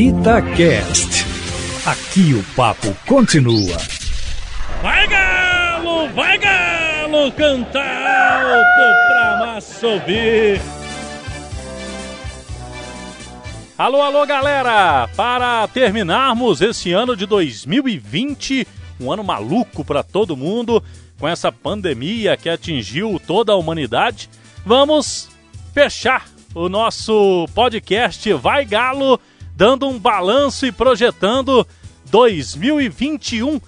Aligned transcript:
Itacast. 0.00 1.26
Aqui 1.84 2.32
o 2.32 2.42
papo 2.56 2.96
continua. 3.06 3.76
Vai 4.80 5.06
galo, 5.06 6.08
vai 6.14 6.38
galo, 6.38 7.30
canta 7.32 7.80
alto 7.80 9.08
pra 9.08 9.46
massa 9.46 9.86
ouvir. 9.86 10.58
Alô, 13.76 14.00
alô, 14.00 14.24
galera! 14.24 15.06
Para 15.14 15.68
terminarmos 15.68 16.62
esse 16.62 16.92
ano 16.92 17.14
de 17.14 17.26
2020, 17.26 18.66
um 18.98 19.12
ano 19.12 19.22
maluco 19.22 19.84
para 19.84 20.02
todo 20.02 20.34
mundo, 20.34 20.82
com 21.18 21.28
essa 21.28 21.52
pandemia 21.52 22.38
que 22.38 22.48
atingiu 22.48 23.20
toda 23.26 23.52
a 23.52 23.56
humanidade, 23.56 24.30
vamos 24.64 25.28
fechar 25.74 26.24
o 26.54 26.70
nosso 26.70 27.46
podcast 27.54 28.32
Vai 28.32 28.64
Galo, 28.64 29.20
dando 29.60 29.86
um 29.86 29.98
balanço 29.98 30.64
e 30.64 30.72
projetando 30.72 31.66
2021 32.10 33.60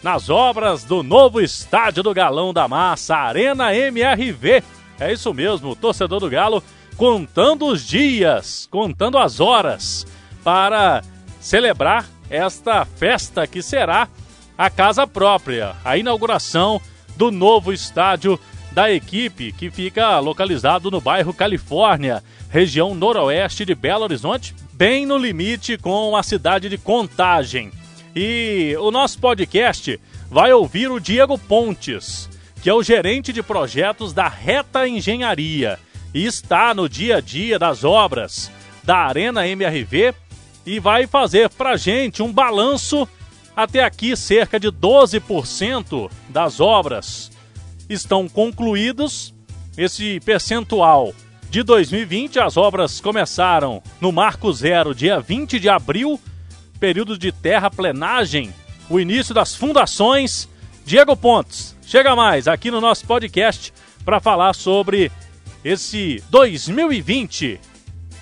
nas 0.00 0.30
obras 0.30 0.84
do 0.84 1.02
novo 1.02 1.40
estádio 1.40 2.04
do 2.04 2.14
Galão 2.14 2.54
da 2.54 2.68
Massa, 2.68 3.16
Arena 3.16 3.74
MRV. 3.74 4.62
É 5.00 5.12
isso 5.12 5.34
mesmo, 5.34 5.74
torcedor 5.74 6.20
do 6.20 6.30
Galo 6.30 6.62
contando 6.96 7.66
os 7.66 7.84
dias, 7.84 8.68
contando 8.70 9.18
as 9.18 9.40
horas 9.40 10.06
para 10.44 11.02
celebrar 11.40 12.08
esta 12.30 12.84
festa 12.84 13.44
que 13.44 13.60
será 13.60 14.08
a 14.56 14.70
casa 14.70 15.04
própria, 15.04 15.74
a 15.84 15.98
inauguração 15.98 16.80
do 17.16 17.32
novo 17.32 17.72
estádio 17.72 18.38
da 18.70 18.88
equipe, 18.88 19.50
que 19.50 19.68
fica 19.68 20.16
localizado 20.20 20.92
no 20.92 21.00
bairro 21.00 21.34
Califórnia, 21.34 22.22
região 22.48 22.94
noroeste 22.94 23.64
de 23.64 23.74
Belo 23.74 24.04
Horizonte, 24.04 24.54
bem 24.80 25.04
no 25.04 25.18
limite 25.18 25.76
com 25.76 26.16
a 26.16 26.22
cidade 26.22 26.70
de 26.70 26.78
Contagem. 26.78 27.70
E 28.16 28.74
o 28.80 28.90
nosso 28.90 29.18
podcast 29.18 30.00
vai 30.30 30.54
ouvir 30.54 30.90
o 30.90 30.98
Diego 30.98 31.36
Pontes, 31.36 32.30
que 32.62 32.70
é 32.70 32.72
o 32.72 32.82
gerente 32.82 33.30
de 33.30 33.42
projetos 33.42 34.14
da 34.14 34.26
Reta 34.26 34.88
Engenharia 34.88 35.78
e 36.14 36.24
está 36.24 36.72
no 36.72 36.88
dia 36.88 37.18
a 37.18 37.20
dia 37.20 37.58
das 37.58 37.84
obras 37.84 38.50
da 38.82 38.96
Arena 38.96 39.46
MRV 39.46 40.14
e 40.64 40.80
vai 40.80 41.06
fazer 41.06 41.50
para 41.50 41.76
gente 41.76 42.22
um 42.22 42.32
balanço 42.32 43.06
até 43.54 43.84
aqui, 43.84 44.16
cerca 44.16 44.58
de 44.58 44.68
12% 44.68 46.10
das 46.30 46.58
obras 46.58 47.30
estão 47.86 48.26
concluídos. 48.26 49.34
Esse 49.76 50.20
percentual 50.20 51.12
de 51.50 51.64
2020, 51.64 52.38
as 52.38 52.56
obras 52.56 53.00
começaram 53.00 53.82
no 54.00 54.12
Marco 54.12 54.52
Zero, 54.52 54.94
dia 54.94 55.18
20 55.18 55.58
de 55.58 55.68
abril, 55.68 56.18
período 56.78 57.18
de 57.18 57.32
terraplenagem, 57.32 58.54
o 58.88 59.00
início 59.00 59.34
das 59.34 59.56
fundações. 59.56 60.48
Diego 60.86 61.16
Pontes, 61.16 61.76
chega 61.84 62.14
mais 62.14 62.46
aqui 62.46 62.70
no 62.70 62.80
nosso 62.80 63.04
podcast 63.04 63.72
para 64.04 64.20
falar 64.20 64.54
sobre 64.54 65.10
esse 65.64 66.22
2020, 66.30 67.60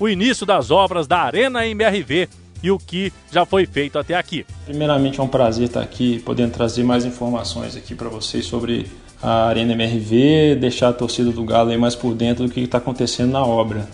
o 0.01 0.09
início 0.09 0.47
das 0.47 0.71
obras 0.71 1.07
da 1.07 1.19
Arena 1.19 1.67
MRV 1.67 2.31
e 2.63 2.71
o 2.71 2.79
que 2.79 3.13
já 3.31 3.45
foi 3.45 3.67
feito 3.67 3.99
até 3.99 4.15
aqui. 4.15 4.47
Primeiramente 4.65 5.21
é 5.21 5.23
um 5.23 5.29
prazer 5.29 5.67
estar 5.67 5.83
aqui, 5.83 6.19
podendo 6.21 6.53
trazer 6.53 6.83
mais 6.83 7.05
informações 7.05 7.77
aqui 7.77 7.95
para 7.95 8.09
vocês 8.09 8.47
sobre 8.47 8.87
a 9.23 9.47
Arena 9.47 9.73
MRV, 9.73 10.57
deixar 10.57 10.89
a 10.89 10.93
torcida 10.93 11.31
do 11.31 11.45
Galo 11.45 11.71
aí 11.71 11.79
mais 11.79 11.95
por 11.95 12.15
dentro 12.15 12.47
do 12.47 12.53
que 12.53 12.61
está 12.61 12.79
acontecendo 12.79 13.33
na 13.33 13.45
obra. 13.45 13.89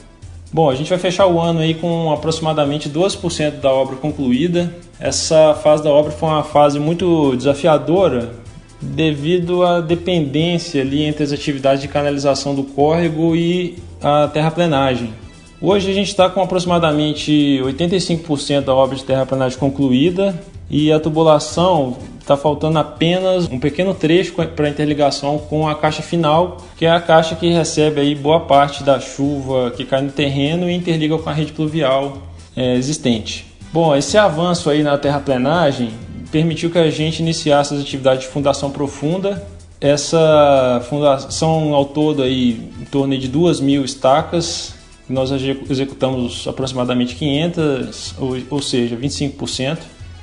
Bom, 0.53 0.71
a 0.71 0.75
gente 0.75 0.89
vai 0.89 0.99
fechar 0.99 1.27
o 1.27 1.41
ano 1.41 1.61
aí 1.61 1.75
com 1.75 2.13
aproximadamente 2.13 2.89
12% 2.89 3.61
da 3.61 3.73
obra 3.73 3.97
concluída. 3.97 4.73
Essa 5.01 5.55
fase 5.55 5.83
da 5.83 5.91
obra 5.91 6.13
foi 6.13 6.29
uma 6.29 6.45
fase 6.45 6.79
muito 6.79 7.35
desafiadora 7.37 8.33
devido 8.81 9.65
à 9.65 9.81
dependência 9.81 10.83
ali 10.83 11.03
entre 11.03 11.25
as 11.25 11.33
atividades 11.33 11.83
de 11.83 11.89
canalização 11.89 12.55
do 12.55 12.63
córrego 12.63 13.35
e 13.35 13.77
a 14.01 14.29
terraplenagem. 14.29 15.13
Hoje 15.61 15.91
a 15.91 15.95
gente 15.95 16.09
está 16.09 16.29
com 16.29 16.43
aproximadamente 16.43 17.59
85% 17.65 18.61
da 18.61 18.75
obra 18.75 18.97
de 18.97 19.03
terraplanagem 19.03 19.59
concluída 19.59 20.39
e 20.71 20.93
a 20.93 21.01
tubulação 21.01 21.97
está 22.25 22.39
faltando 22.39 22.79
apenas 22.79 23.47
um 23.51 23.59
pequeno 23.59 23.93
trecho 23.93 24.33
para 24.33 24.69
interligação 24.69 25.39
com 25.39 25.69
a 25.69 25.75
caixa 25.75 26.03
final, 26.03 26.57
que 26.75 26.87
é 26.87 26.91
a 26.91 26.99
caixa 26.99 27.37
que 27.37 27.51
recebe 27.51 28.01
aí 28.01 28.15
boa 28.15 28.41
parte 28.41 28.83
da 28.83 28.99
chuva 28.99 29.71
que 29.71 29.85
cai 29.85 30.01
no 30.01 30.11
terreno 30.11 30.69
e 30.69 30.75
interliga 30.75 31.19
com 31.19 31.29
a 31.29 31.33
rede 31.33 31.53
pluvial 31.53 32.19
é, 32.57 32.75
existente. 32.77 33.47
Bom, 33.73 33.95
esse 33.95 34.17
avanço 34.17 34.71
aí 34.71 34.83
na 34.83 34.97
terraplenagem 34.97 35.91
permitiu 36.33 36.71
que 36.71 36.79
a 36.79 36.91
gente 36.91 37.21
iniciasse 37.21 37.75
as 37.75 37.81
atividades 37.81 38.23
de 38.23 38.29
fundação 38.29 38.71
profunda. 38.71 39.47
Essa 39.79 40.83
fundação 40.89 41.75
ao 41.75 41.85
todo 41.85 42.23
aí 42.23 42.71
em 42.81 42.85
torno 42.87 43.17
de 43.19 43.29
duas 43.29 43.61
mil 43.61 43.85
estacas 43.85 44.73
nós 45.07 45.31
executamos 45.31 46.49
aproximadamente 46.49 47.15
500, 47.17 48.15
ou, 48.19 48.37
ou 48.49 48.63
seja, 48.63 48.97
25%. 48.97 49.79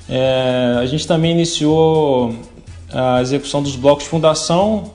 É, 0.09 0.77
a 0.79 0.85
gente 0.85 1.07
também 1.07 1.31
iniciou 1.31 2.35
a 2.91 3.21
execução 3.21 3.61
dos 3.61 3.75
blocos 3.75 4.03
de 4.03 4.09
fundação. 4.09 4.91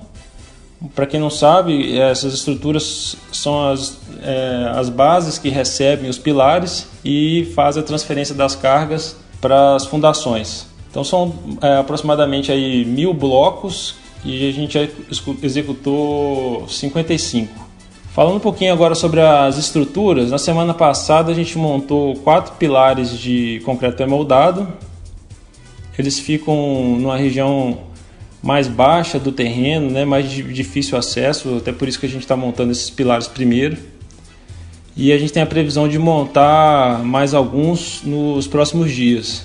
Para 0.94 1.06
quem 1.06 1.18
não 1.18 1.30
sabe, 1.30 1.98
essas 1.98 2.34
estruturas 2.34 3.16
são 3.32 3.70
as, 3.70 3.98
é, 4.22 4.70
as 4.74 4.88
bases 4.88 5.38
que 5.38 5.48
recebem 5.48 6.10
os 6.10 6.18
pilares 6.18 6.86
e 7.04 7.50
fazem 7.54 7.82
a 7.82 7.86
transferência 7.86 8.34
das 8.34 8.54
cargas 8.54 9.16
para 9.40 9.74
as 9.74 9.86
fundações. 9.86 10.66
Então 10.90 11.02
são 11.02 11.34
é, 11.62 11.78
aproximadamente 11.78 12.52
aí 12.52 12.84
mil 12.84 13.12
blocos 13.14 13.94
e 14.24 14.48
a 14.48 14.52
gente 14.52 14.90
executou 15.42 16.66
55. 16.68 17.66
Falando 18.12 18.36
um 18.36 18.40
pouquinho 18.40 18.72
agora 18.72 18.94
sobre 18.94 19.20
as 19.20 19.58
estruturas, 19.58 20.30
na 20.30 20.38
semana 20.38 20.72
passada 20.72 21.30
a 21.30 21.34
gente 21.34 21.58
montou 21.58 22.14
quatro 22.16 22.54
pilares 22.54 23.10
de 23.10 23.60
concreto 23.64 24.02
emoldado. 24.02 24.66
Eles 25.98 26.18
ficam 26.18 26.96
numa 26.98 27.16
região 27.16 27.78
mais 28.42 28.68
baixa 28.68 29.18
do 29.18 29.32
terreno, 29.32 29.90
né, 29.90 30.04
mais 30.04 30.30
difícil 30.30 30.96
acesso, 30.96 31.56
até 31.56 31.72
por 31.72 31.88
isso 31.88 31.98
que 31.98 32.06
a 32.06 32.08
gente 32.08 32.22
está 32.22 32.36
montando 32.36 32.70
esses 32.70 32.90
pilares 32.90 33.26
primeiro. 33.26 33.76
E 34.96 35.12
a 35.12 35.18
gente 35.18 35.32
tem 35.32 35.42
a 35.42 35.46
previsão 35.46 35.88
de 35.88 35.98
montar 35.98 37.04
mais 37.04 37.34
alguns 37.34 38.02
nos 38.02 38.46
próximos 38.46 38.92
dias. 38.92 39.44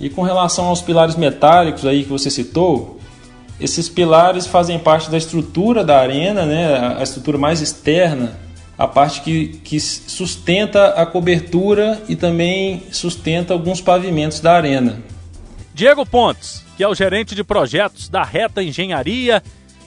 E 0.00 0.10
com 0.10 0.22
relação 0.22 0.66
aos 0.66 0.82
pilares 0.82 1.16
metálicos 1.16 1.86
aí 1.86 2.02
que 2.04 2.08
você 2.08 2.30
citou, 2.30 2.98
esses 3.60 3.88
pilares 3.88 4.46
fazem 4.46 4.78
parte 4.78 5.10
da 5.10 5.16
estrutura 5.16 5.82
da 5.82 5.98
arena, 5.98 6.44
né? 6.44 6.96
a 6.98 7.02
estrutura 7.02 7.38
mais 7.38 7.60
externa, 7.60 8.38
a 8.76 8.86
parte 8.86 9.22
que, 9.22 9.48
que 9.64 9.80
sustenta 9.80 10.90
a 10.90 11.04
cobertura 11.04 12.00
e 12.08 12.14
também 12.14 12.82
sustenta 12.92 13.52
alguns 13.52 13.80
pavimentos 13.80 14.40
da 14.40 14.52
arena. 14.52 15.02
Diego 15.78 16.04
Pontes, 16.04 16.64
que 16.76 16.82
é 16.82 16.88
o 16.88 16.94
gerente 16.94 17.36
de 17.36 17.44
projetos 17.44 18.08
da 18.08 18.24
Reta 18.24 18.60
Engenharia, 18.60 19.40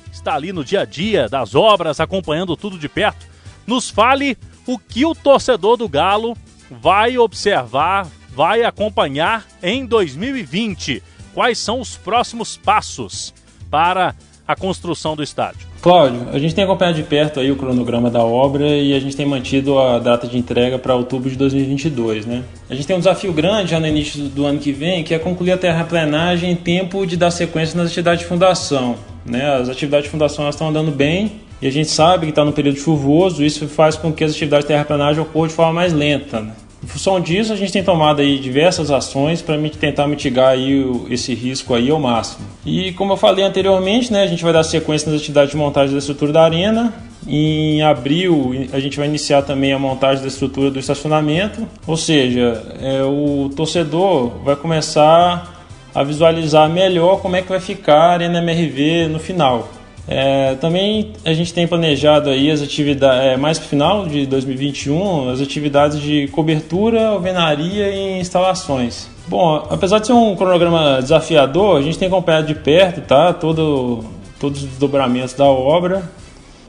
está 0.10 0.36
ali 0.36 0.54
no 0.54 0.64
dia 0.64 0.84
a 0.84 0.86
dia 0.86 1.28
das 1.28 1.54
obras, 1.54 2.00
acompanhando 2.00 2.56
tudo 2.56 2.80
de 2.80 2.88
perto. 2.88 3.28
Nos 3.68 3.90
fale 3.90 4.38
o 4.66 4.80
que 4.80 5.06
o 5.06 5.14
torcedor 5.14 5.76
do 5.76 5.90
Galo 5.90 6.38
vai 6.70 7.18
observar, 7.18 8.08
vai 8.30 8.64
acompanhar 8.64 9.46
em 9.62 9.86
2020. 9.86 11.04
Quais 11.34 11.58
são 11.58 11.82
os 11.82 11.98
próximos 11.98 12.56
passos? 12.56 13.34
para 13.72 14.14
a 14.48 14.56
construção 14.56 15.16
do 15.16 15.24
estádio? 15.24 15.68
Cláudio, 15.82 16.28
a 16.32 16.38
gente 16.38 16.54
tem 16.54 16.64
acompanhado 16.64 16.98
de 16.98 17.04
perto 17.04 17.40
aí 17.40 17.52
o 17.52 17.56
cronograma 17.56 18.10
da 18.10 18.24
obra 18.24 18.68
e 18.68 18.94
a 18.94 19.00
gente 19.00 19.16
tem 19.16 19.26
mantido 19.26 19.80
a 19.80 19.98
data 19.98 20.28
de 20.28 20.38
entrega 20.38 20.78
para 20.78 20.96
outubro 20.96 21.30
de 21.30 21.36
2022, 21.36 22.26
né? 22.26 22.44
A 22.70 22.76
gente 22.76 22.86
tem 22.86 22.96
um 22.96 23.00
desafio 23.00 23.34
grande 23.34 23.72
já 23.72 23.80
no 23.80 23.88
início 23.88 24.24
do 24.24 24.46
ano 24.46 24.60
que 24.60 24.72
vem, 24.72 25.04
que 25.04 25.14
é 25.14 25.20
concluir 25.20 25.54
a 25.54 25.58
terraplenagem 25.58 26.52
em 26.52 26.56
tempo 26.56 27.06
de 27.06 27.18
dar 27.18 27.32
sequência 27.32 27.76
nas 27.76 27.88
atividades 27.88 28.22
de 28.22 28.28
fundação, 28.28 28.96
né? 29.26 29.56
As 29.56 29.70
atividades 29.70 30.06
de 30.06 30.12
fundação 30.12 30.48
estão 30.50 30.70
andando 30.70 30.92
bem 30.92 31.32
e 31.62 31.68
a 31.68 31.72
gente 31.72 31.90
sabe 31.90 32.26
que 32.26 32.32
está 32.32 32.44
no 32.44 32.54
período 32.54 32.78
chuvoso, 32.78 33.44
isso 33.44 33.68
faz 33.68 33.96
com 33.96 34.12
que 34.12 34.24
as 34.24 34.32
atividades 34.32 34.66
de 34.66 34.70
terraplenagem 34.70 35.22
ocorram 35.22 35.48
de 35.48 35.54
forma 35.54 35.74
mais 35.74 35.94
lenta, 35.94 36.42
né? 36.42 36.54
Em 36.84 36.88
função 36.88 37.22
disso, 37.22 37.54
a 37.54 37.56
gente 37.56 37.72
tem 37.72 37.84
tomado 37.84 38.22
aí 38.22 38.40
diversas 38.40 38.90
ações 38.90 39.42
para 39.42 39.58
tentar 39.80 40.08
mitigar 40.08 40.50
aí 40.50 40.84
esse 41.10 41.34
risco 41.36 41.76
aí 41.76 41.92
ao 41.92 42.00
máximo. 42.00 42.48
E 42.66 42.92
como 42.94 43.14
eu 43.14 43.18
falei 43.18 43.46
anteriormente, 43.46 44.12
né, 44.12 44.24
a 44.24 44.28
gente 44.28 44.44
vai 44.44 44.52
dar 44.52 44.64
sequência 44.64 45.12
nas 45.12 45.20
atividades 45.20 45.52
de 45.52 45.58
montagem 45.58 45.92
da 45.92 46.00
estrutura 46.00 46.34
da 46.34 46.44
arena. 46.44 46.92
Em 47.28 47.84
abril, 47.84 48.68
a 48.74 48.80
gente 48.80 48.98
vai 48.98 49.08
iniciar 49.08 49.44
também 49.44 49.72
a 49.74 49.78
montagem 49.78 50.24
da 50.24 50.28
estrutura 50.28 50.72
do 50.72 50.80
estacionamento, 50.80 51.68
ou 51.86 51.96
seja, 51.96 52.64
é, 52.82 53.04
o 53.04 53.48
torcedor 53.56 54.30
vai 54.44 54.56
começar 54.56 55.62
a 55.94 56.04
visualizar 56.04 56.68
melhor 56.68 57.22
como 57.22 57.36
é 57.36 57.44
que 57.44 57.50
vai 57.50 57.60
ficar 57.60 57.98
a 57.98 58.12
Arena 58.14 58.40
MRV 58.40 59.08
no 59.08 59.20
final. 59.20 59.70
É, 60.08 60.56
também 60.56 61.14
a 61.24 61.34
gente 61.34 61.54
tem 61.54 61.68
planejado 61.68 62.30
aí 62.30 62.50
as 62.50 62.62
atividades, 62.62 63.26
é, 63.26 63.38
mais 63.38 63.60
para 63.60 63.66
o 63.66 63.70
final 63.70 64.06
de 64.08 64.26
2021, 64.26 65.30
as 65.30 65.42
atividades 65.42 66.00
de 66.02 66.28
cobertura, 66.30 67.10
alvenaria 67.10 67.90
e 67.90 68.20
instalações. 68.20 69.10
Bom, 69.28 69.68
apesar 69.70 70.00
de 70.00 70.08
ser 70.08 70.14
um 70.14 70.36
cronograma 70.36 71.00
desafiador, 71.02 71.78
a 71.78 71.82
gente 71.82 71.98
tem 71.98 72.08
acompanhado 72.08 72.48
de 72.48 72.56
perto, 72.56 73.02
tá? 73.02 73.32
Todo, 73.32 74.04
todos 74.40 74.64
os 74.64 74.70
desdobramentos 74.70 75.34
da 75.34 75.46
obra, 75.46 76.10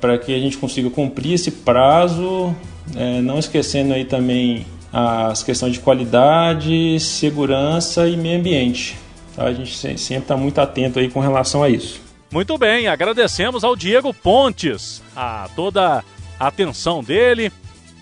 para 0.00 0.18
que 0.18 0.34
a 0.34 0.38
gente 0.38 0.58
consiga 0.58 0.90
cumprir 0.90 1.34
esse 1.34 1.50
prazo, 1.50 2.54
é, 2.94 3.20
não 3.20 3.38
esquecendo 3.38 3.94
aí 3.94 4.04
também 4.04 4.66
as 4.92 5.42
questões 5.42 5.72
de 5.72 5.80
qualidade, 5.80 7.00
segurança 7.00 8.06
e 8.06 8.16
meio 8.16 8.38
ambiente. 8.38 8.96
Tá? 9.34 9.44
A 9.44 9.52
gente 9.54 9.74
sempre 9.74 10.24
está 10.24 10.36
muito 10.36 10.60
atento 10.60 10.98
aí 10.98 11.08
com 11.08 11.20
relação 11.20 11.62
a 11.62 11.70
isso. 11.70 12.01
Muito 12.32 12.56
bem, 12.56 12.88
agradecemos 12.88 13.62
ao 13.62 13.76
Diego 13.76 14.14
Pontes, 14.14 15.02
a 15.14 15.50
toda 15.54 16.02
a 16.40 16.46
atenção 16.46 17.04
dele, 17.04 17.52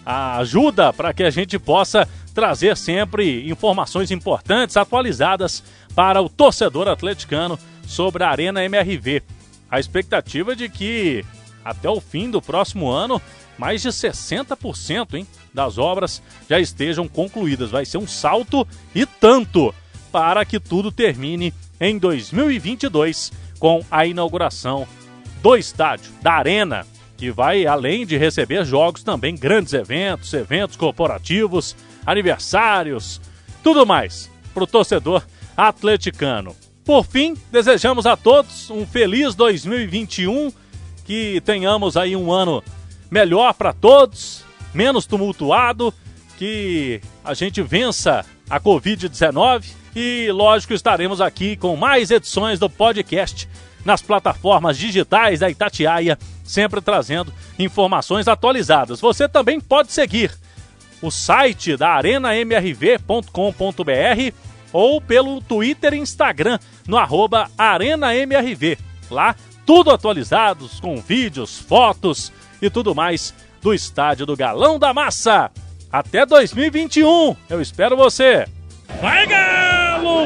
a 0.06 0.36
ajuda 0.36 0.92
para 0.92 1.12
que 1.12 1.24
a 1.24 1.30
gente 1.30 1.58
possa 1.58 2.08
trazer 2.32 2.76
sempre 2.76 3.50
informações 3.50 4.12
importantes, 4.12 4.76
atualizadas 4.76 5.64
para 5.96 6.22
o 6.22 6.28
torcedor 6.28 6.86
atleticano 6.86 7.58
sobre 7.84 8.22
a 8.22 8.30
Arena 8.30 8.64
MRV. 8.64 9.20
A 9.68 9.80
expectativa 9.80 10.52
é 10.52 10.54
de 10.54 10.68
que 10.68 11.24
até 11.64 11.90
o 11.90 12.00
fim 12.00 12.30
do 12.30 12.40
próximo 12.40 12.88
ano, 12.88 13.20
mais 13.58 13.82
de 13.82 13.88
60% 13.88 15.14
hein, 15.14 15.26
das 15.52 15.76
obras 15.76 16.22
já 16.48 16.60
estejam 16.60 17.08
concluídas. 17.08 17.72
Vai 17.72 17.84
ser 17.84 17.98
um 17.98 18.06
salto 18.06 18.64
e 18.94 19.04
tanto 19.04 19.74
para 20.12 20.44
que 20.44 20.60
tudo 20.60 20.92
termine 20.92 21.52
em 21.80 21.98
2022 21.98 23.49
com 23.60 23.84
a 23.90 24.06
inauguração 24.06 24.88
do 25.42 25.56
estádio, 25.56 26.10
da 26.22 26.32
Arena, 26.32 26.86
que 27.16 27.30
vai, 27.30 27.66
além 27.66 28.06
de 28.06 28.16
receber 28.16 28.64
jogos, 28.64 29.04
também 29.04 29.36
grandes 29.36 29.74
eventos, 29.74 30.32
eventos 30.32 30.76
corporativos, 30.76 31.76
aniversários, 32.04 33.20
tudo 33.62 33.84
mais 33.86 34.30
para 34.54 34.64
o 34.64 34.66
torcedor 34.66 35.22
atleticano. 35.54 36.56
Por 36.84 37.04
fim, 37.04 37.36
desejamos 37.52 38.06
a 38.06 38.16
todos 38.16 38.70
um 38.70 38.86
feliz 38.86 39.34
2021, 39.34 40.50
que 41.04 41.42
tenhamos 41.44 41.96
aí 41.96 42.16
um 42.16 42.32
ano 42.32 42.64
melhor 43.10 43.52
para 43.52 43.74
todos, 43.74 44.42
menos 44.72 45.04
tumultuado, 45.04 45.92
que 46.38 47.02
a 47.22 47.34
gente 47.34 47.60
vença 47.60 48.24
a 48.48 48.58
Covid-19 48.58 49.79
e, 49.94 50.30
lógico, 50.32 50.72
estaremos 50.72 51.20
aqui 51.20 51.56
com 51.56 51.76
mais 51.76 52.10
edições 52.10 52.58
do 52.58 52.68
podcast 52.68 53.48
nas 53.84 54.02
plataformas 54.02 54.76
digitais 54.76 55.40
da 55.40 55.50
Itatiaia, 55.50 56.18
sempre 56.44 56.80
trazendo 56.80 57.32
informações 57.58 58.28
atualizadas. 58.28 59.00
Você 59.00 59.28
também 59.28 59.60
pode 59.60 59.92
seguir 59.92 60.32
o 61.02 61.10
site 61.10 61.76
da 61.76 61.90
arenamrv.com.br 61.90 63.30
ou 64.72 65.00
pelo 65.00 65.40
Twitter 65.40 65.94
e 65.94 65.98
Instagram 65.98 66.58
no 66.86 66.96
arroba 66.96 67.50
arenamrv. 67.56 68.78
Lá, 69.10 69.34
tudo 69.66 69.90
atualizados 69.90 70.78
com 70.78 70.96
vídeos, 71.00 71.58
fotos 71.58 72.32
e 72.60 72.70
tudo 72.70 72.94
mais 72.94 73.34
do 73.60 73.74
estádio 73.74 74.26
do 74.26 74.36
Galão 74.36 74.78
da 74.78 74.94
Massa. 74.94 75.50
Até 75.92 76.24
2021, 76.24 77.36
eu 77.48 77.60
espero 77.60 77.96
você! 77.96 78.46
Vai 79.00 79.26
Galo, 79.26 79.49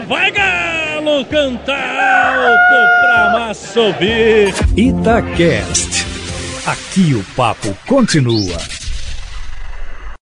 vai 0.02 0.30
Galo, 0.30 1.24
cantar 1.26 1.74
alto 1.74 3.00
pra 3.00 3.38
massa 3.38 3.80
ouvir. 3.80 4.54
Itacast. 4.76 6.06
Aqui 6.66 7.14
o 7.14 7.24
papo 7.36 7.76
continua. 7.86 8.83